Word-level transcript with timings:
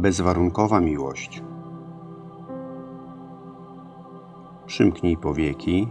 bezwarunkowa 0.00 0.80
miłość. 0.80 1.42
Przymknij 4.66 5.16
powieki 5.16 5.88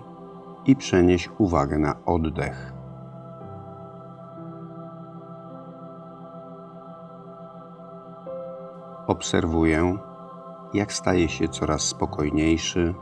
i 0.65 0.75
przenieś 0.75 1.29
uwagę 1.37 1.77
na 1.77 1.95
oddech. 2.05 2.73
Obserwuję, 9.07 9.97
jak 10.73 10.93
staje 10.93 11.29
się 11.29 11.47
coraz 11.47 11.81
spokojniejszy. 11.81 12.93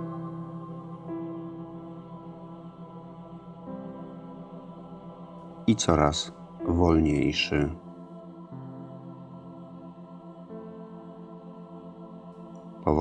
I 5.68 5.76
coraz 5.76 6.34
wolniejszy. 6.66 7.87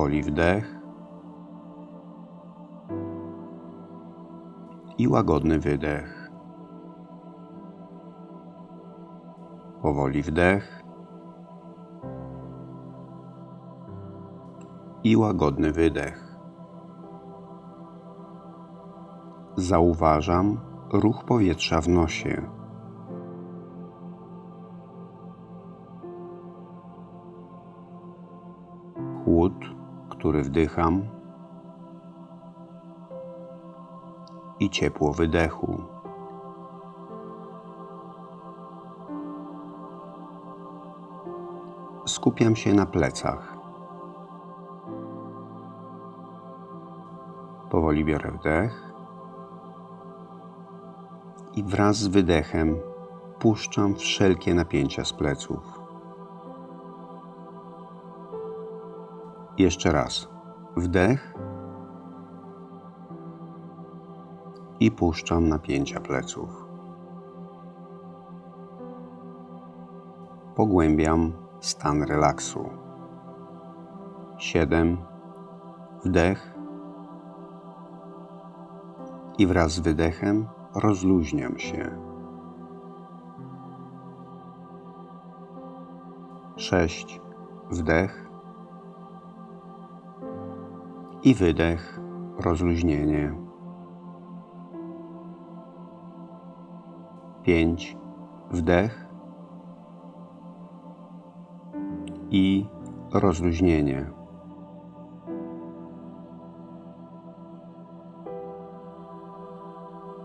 Powoli 0.07 0.23
wdech 0.23 0.75
i 4.97 5.07
łagodny 5.07 5.59
wydech. 5.59 6.31
Powoli 9.81 10.23
wdech 10.23 10.83
i 15.03 15.17
łagodny 15.17 15.71
wydech. 15.71 16.37
Zauważam 19.55 20.57
ruch 20.93 21.23
powietrza 21.23 21.81
w 21.81 21.87
nosie. 21.87 22.41
Chłód, 29.23 29.77
który 30.09 30.43
wdycham, 30.43 31.17
i 34.59 34.69
ciepło 34.69 35.13
wydechu. 35.13 35.83
Skupiam 42.05 42.55
się 42.55 42.73
na 42.73 42.85
plecach. 42.85 43.57
Powoli 47.69 48.05
biorę 48.05 48.31
wdech 48.31 48.93
i 51.55 51.63
wraz 51.63 51.97
z 51.97 52.07
wydechem 52.07 52.75
puszczam 53.39 53.95
wszelkie 53.95 54.53
napięcia 54.53 55.05
z 55.05 55.13
pleców. 55.13 55.76
Jeszcze 59.57 59.91
raz. 59.91 60.29
Wdech 60.75 61.33
i 64.79 64.91
puszczam 64.91 65.49
napięcia 65.49 65.99
pleców. 65.99 66.65
Pogłębiam 70.55 71.33
stan 71.59 72.03
relaksu. 72.03 72.69
7. 74.37 74.97
Wdech 76.05 76.55
i 79.37 79.47
wraz 79.47 79.71
z 79.71 79.79
wydechem 79.79 80.47
rozluźniam 80.75 81.57
się. 81.57 81.97
6. 86.55 87.21
Wdech 87.71 88.26
i 91.23 91.33
wydech, 91.35 91.99
rozluźnienie. 92.39 93.47
pięć, 97.47 97.97
wdech 98.51 99.07
i 102.29 102.65
rozluźnienie. 103.13 104.11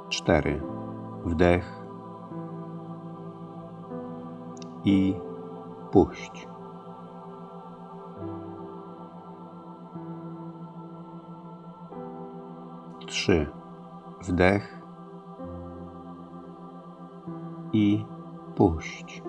Cztery, 0.09 0.63
wdech 1.25 1.83
i 4.85 5.15
puść. 5.93 6.52
Trzy, 13.23 13.47
wdech 14.23 14.83
i 17.73 18.05
puść. 18.57 19.23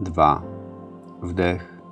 Dwa. 0.00 0.42
Wdech. 1.22 1.82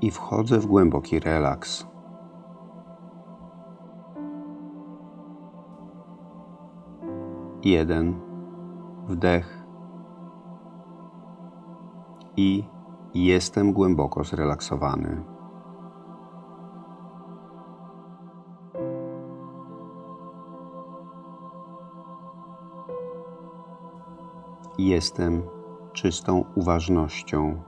I 0.00 0.10
wchodzę 0.10 0.58
w 0.58 0.66
głęboki 0.66 1.20
relaks. 1.20 1.86
Jeden. 7.64 8.20
Wdech. 9.08 9.59
I 12.42 12.64
jestem 13.14 13.72
głęboko 13.72 14.24
zrelaksowany. 14.24 15.24
Jestem 24.78 25.42
czystą 25.92 26.44
uważnością. 26.54 27.62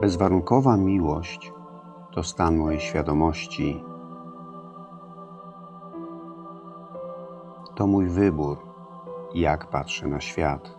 Bezwarunkowa 0.00 0.76
miłość 0.76 1.52
to 2.12 2.22
stan 2.22 2.56
mojej 2.56 2.80
świadomości. 2.80 3.89
To 7.80 7.86
mój 7.86 8.06
wybór, 8.06 8.58
jak 9.34 9.66
patrzę 9.66 10.08
na 10.08 10.20
świat. 10.20 10.78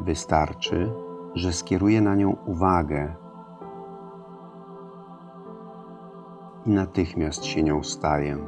Wystarczy, 0.00 0.92
że 1.34 1.52
skieruję 1.52 2.00
na 2.00 2.14
nią 2.14 2.36
uwagę 2.46 3.14
i 6.66 6.70
natychmiast 6.70 7.44
się 7.44 7.62
nią 7.62 7.82
staję. 7.82 8.38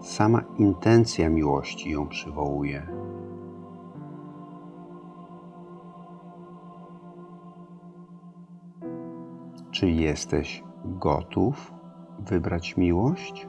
Sama 0.00 0.42
intencja 0.58 1.30
miłości 1.30 1.90
ją 1.90 2.08
przywołuje. 2.08 3.05
Czy 9.76 9.90
jesteś 9.90 10.64
gotów 10.84 11.72
wybrać 12.18 12.76
miłość? 12.76 13.48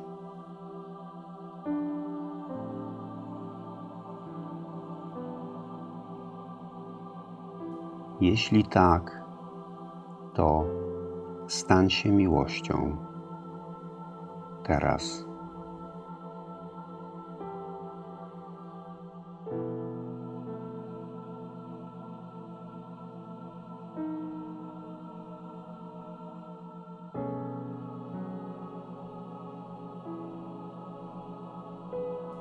Jeśli 8.21 8.63
tak, 8.63 9.23
to 10.33 10.65
stań 11.47 11.89
się 11.89 12.11
miłością 12.11 12.97
teraz. 14.63 15.26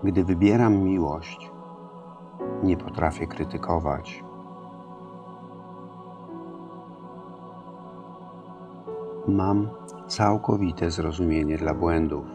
Gdy 0.06 0.24
wybieram 0.24 0.78
miłość, 0.78 1.50
nie 2.62 2.76
potrafię 2.76 3.26
krytykować 3.26 4.24
Mam 9.28 9.68
całkowite 10.06 10.90
zrozumienie 10.90 11.58
dla 11.58 11.74
błędów. 11.74 12.26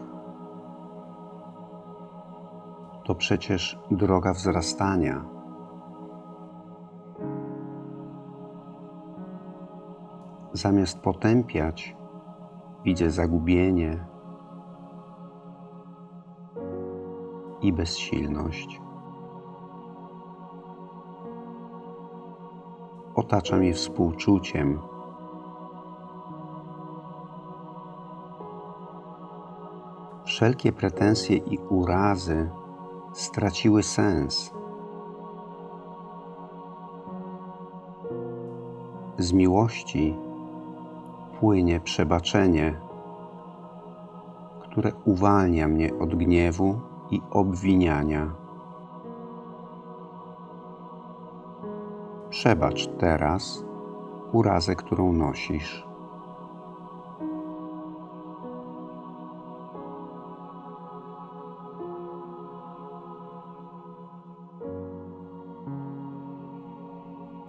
To 3.04 3.14
przecież 3.14 3.78
droga 3.90 4.32
wzrastania. 4.32 5.24
Zamiast 10.52 11.00
potępiać, 11.00 11.96
widzę 12.84 13.10
zagubienie 13.10 14.11
i 17.62 17.72
bezsilność. 17.72 18.80
Otacza 23.14 23.56
mnie 23.56 23.74
współczuciem. 23.74 24.78
Wszelkie 30.24 30.72
pretensje 30.72 31.36
i 31.36 31.58
urazy 31.58 32.50
straciły 33.12 33.82
sens. 33.82 34.54
Z 39.18 39.32
miłości 39.32 40.16
płynie 41.40 41.80
przebaczenie, 41.80 42.80
które 44.60 44.92
uwalnia 45.04 45.68
mnie 45.68 45.98
od 45.98 46.14
gniewu 46.14 46.91
i 47.12 47.22
obwiniania. 47.30 48.34
Przebacz 52.30 52.86
teraz 52.98 53.64
urazę, 54.32 54.76
którą 54.76 55.12
nosisz. 55.12 55.86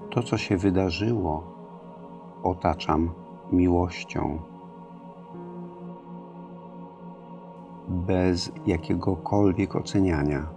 To, 0.09 0.23
co 0.23 0.37
się 0.37 0.57
wydarzyło, 0.57 1.43
otaczam 2.43 3.11
miłością. 3.51 4.52
Bez 7.87 8.51
jakiegokolwiek 8.65 9.75
oceniania. 9.75 10.47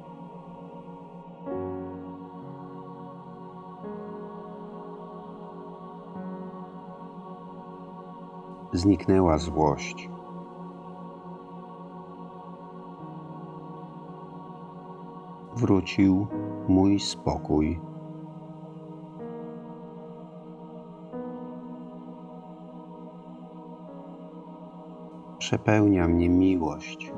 Zniknęła 8.72 9.38
złość. 9.38 10.10
Wrócił 15.56 16.26
mój 16.68 17.00
spokój. 17.00 17.80
Przepełnia 25.38 26.08
mnie 26.08 26.28
miłość. 26.28 27.12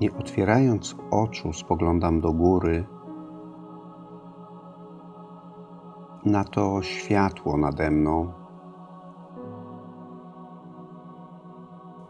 Nie 0.00 0.12
otwierając 0.16 0.96
oczu, 1.10 1.52
spoglądam 1.52 2.20
do 2.20 2.32
góry 2.32 2.86
na 6.24 6.44
to 6.44 6.82
światło 6.82 7.56
nade 7.56 7.90
mną 7.90 8.32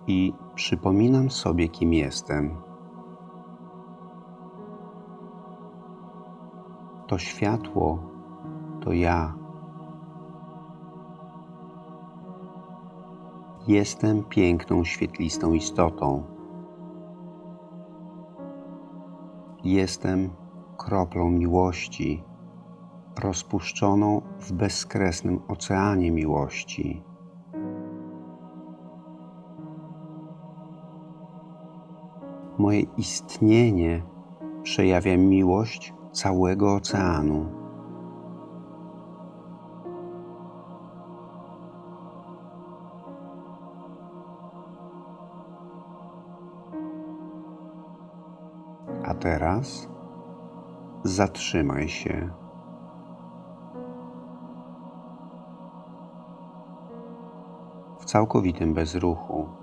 i 0.06 0.34
przypominam 0.54 1.30
sobie, 1.30 1.68
kim 1.68 1.94
jestem. 1.94 2.69
To 7.10 7.18
światło 7.18 7.98
to 8.80 8.92
ja. 8.92 9.34
Jestem 13.68 14.24
piękną, 14.24 14.84
świetlistą 14.84 15.52
istotą. 15.52 16.22
Jestem 19.64 20.30
kroplą 20.78 21.30
miłości, 21.30 22.24
rozpuszczoną 23.22 24.22
w 24.38 24.52
bezkresnym 24.52 25.40
oceanie 25.48 26.10
miłości. 26.10 27.02
Moje 32.58 32.80
istnienie 32.80 34.02
przejawia 34.62 35.16
miłość 35.16 35.99
całego 36.12 36.74
oceanu. 36.74 37.46
A 49.04 49.14
teraz 49.14 49.88
zatrzymaj 51.04 51.88
się. 51.88 52.30
W 57.98 58.04
całkowitym 58.04 58.74
bezruchu. 58.74 59.59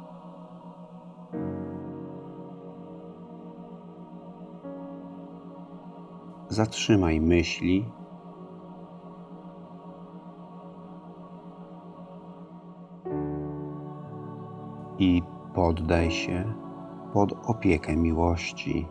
Zatrzymaj 6.58 7.22
myśli. 7.22 7.92
I 15.00 15.24
poddaj 15.54 16.12
się 16.12 16.54
pod 17.14 17.34
opiekę 17.50 17.96
miłości. 17.96 18.88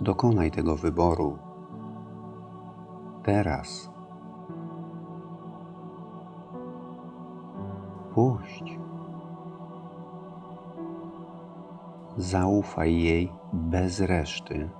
Dokonaj 0.00 0.50
tego 0.50 0.76
wyboru. 0.76 1.38
Teraz. 3.22 3.90
Puść. 8.14 8.78
Zaufaj 12.16 13.00
jej 13.00 13.32
bez 13.52 14.00
reszty. 14.00 14.70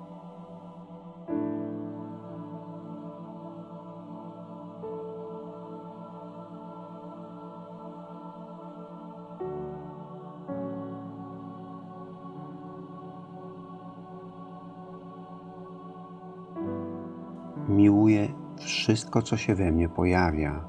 Wszystko, 18.97 19.23
co 19.23 19.37
się 19.37 19.55
we 19.55 19.73
mnie 19.73 19.89
pojawia. 19.89 20.65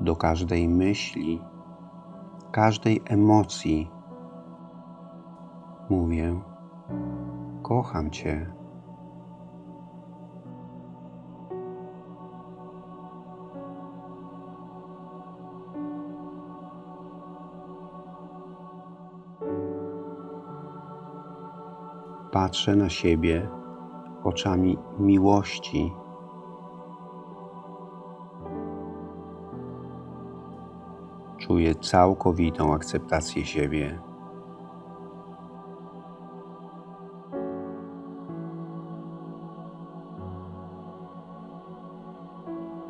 Do 0.00 0.16
każdej 0.16 0.68
myśli, 0.68 1.42
każdej 2.52 3.02
emocji 3.04 3.90
mówię: 5.90 6.40
Kocham 7.62 8.10
Cię. 8.10 8.55
Patrzę 22.36 22.76
na 22.76 22.88
siebie 22.88 23.48
oczami 24.24 24.78
miłości. 24.98 25.92
Czuję 31.38 31.74
całkowitą 31.74 32.74
akceptację 32.74 33.44
siebie. 33.44 34.00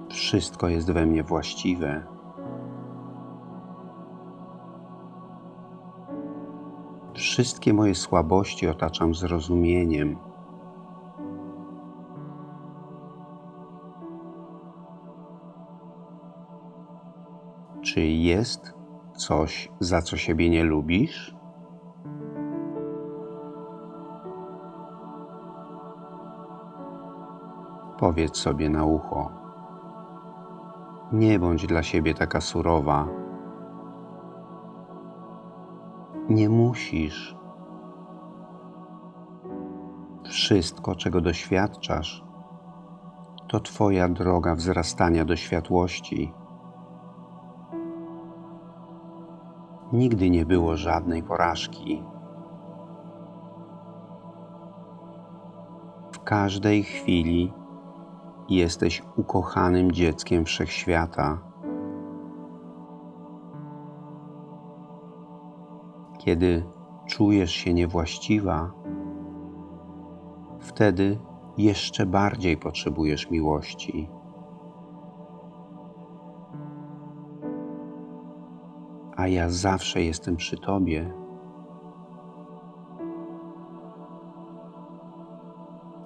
Wszystko 0.09 0.69
jest 0.69 0.93
we 0.93 1.07
mnie 1.07 1.23
właściwe. 1.23 2.16
Wszystkie 7.37 7.75
moje 7.75 7.95
słabości 7.95 8.69
otaczam 8.69 9.15
zrozumieniem. 9.15 10.17
Czy 17.83 18.01
jest 18.01 18.75
coś, 19.17 19.73
za 19.81 20.03
co 20.03 20.17
siebie 20.17 20.51
nie 20.51 20.65
lubisz? 20.65 21.37
Powiedz 27.99 28.37
sobie 28.37 28.71
na 28.71 28.85
ucho. 28.85 29.31
Nie 31.13 31.39
bądź 31.39 31.67
dla 31.67 31.83
siebie 31.83 32.15
taka 32.15 32.41
surowa. 32.41 33.26
Nie 36.37 36.49
musisz. 36.49 37.37
Wszystko, 40.25 40.95
czego 40.95 41.21
doświadczasz, 41.21 42.25
to 43.49 43.61
Twoja 43.61 44.09
droga 44.09 44.55
wzrastania 44.55 45.25
do 45.25 45.37
światłości. 45.37 46.33
Nigdy 49.93 50.31
nie 50.31 50.47
było 50.47 50.77
żadnej 50.77 51.23
porażki. 51.23 52.03
W 56.13 56.23
każdej 56.25 56.83
chwili 56.83 57.53
jesteś 58.49 59.03
ukochanym 59.17 59.93
dzieckiem 59.93 60.45
wszechświata. 60.45 61.46
Kiedy 66.27 66.65
czujesz 67.07 67.51
się 67.51 67.75
niewłaściwa, 67.75 68.73
wtedy 70.61 71.19
jeszcze 71.59 72.07
bardziej 72.07 72.57
potrzebujesz 72.57 73.31
miłości. 73.31 74.09
A 79.17 79.29
ja 79.29 79.51
zawsze 79.51 80.03
jestem 80.03 80.37
przy 80.37 80.57
Tobie. 80.59 81.13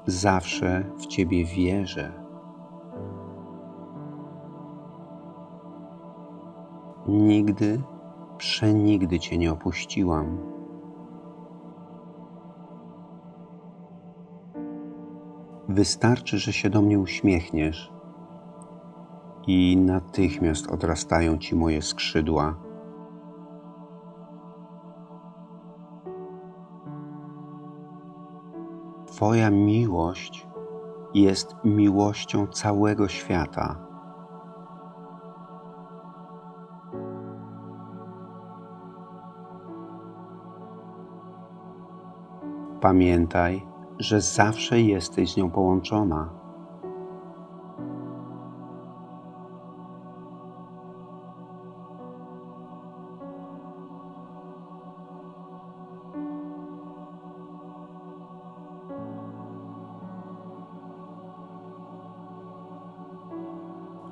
Zawsze 0.07 0.85
w 0.97 1.07
Ciebie 1.07 1.45
wierzę. 1.45 2.13
Nigdy, 7.09 7.83
przenigdy 8.41 9.19
Cię 9.19 9.39
nie 9.39 9.53
opuściłam. 9.53 10.39
Wystarczy, 15.69 16.39
że 16.39 16.53
się 16.53 16.71
do 16.71 16.83
mnie 16.83 16.99
uśmiechniesz 16.99 17.93
i 19.47 19.77
natychmiast 19.77 20.71
odrastają 20.71 21.39
Ci 21.39 21.57
moje 21.57 21.83
skrzydła. 21.83 22.55
Twoja 29.07 29.51
miłość 29.51 30.47
jest 31.15 31.57
miłością 31.65 32.47
całego 32.47 33.09
świata. 33.09 33.90
Pamiętaj, 42.81 43.67
że 43.99 44.21
zawsze 44.21 44.81
jesteś 44.81 45.33
z 45.33 45.37
nią 45.37 45.51
połączona. 45.51 46.31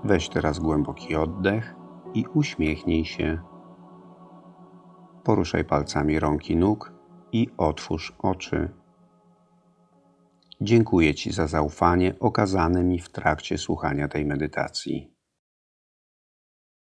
Weź 0.05 0.29
teraz 0.29 0.59
głęboki 0.59 1.17
oddech 1.17 1.75
i 2.15 2.25
uśmiechnij 2.35 3.05
się. 3.05 3.39
Poruszaj 5.25 5.65
palcami 5.65 6.21
rąk 6.21 6.51
i 6.51 6.57
nóg 6.57 6.98
i 7.33 7.49
otwórz 7.57 8.13
oczy. 8.19 8.69
Dziękuję 10.61 11.15
Ci 11.15 11.33
za 11.33 11.47
zaufanie 11.47 12.15
okazane 12.21 12.85
mi 12.85 13.01
w 13.01 13.09
trakcie 13.09 13.59
słuchania 13.59 14.09
tej 14.09 14.27
medytacji. 14.27 15.18